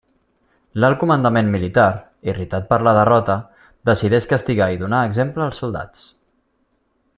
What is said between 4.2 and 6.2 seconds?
castigar i donar exemple als soldats.